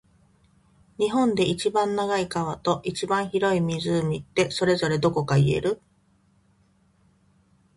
[0.97, 5.79] 日本で一番長い川と、一番広い湖って、それぞれどこか言える？